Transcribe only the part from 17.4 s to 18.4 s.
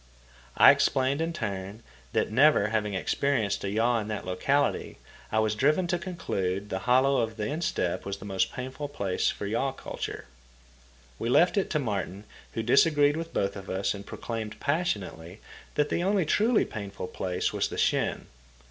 was the shin.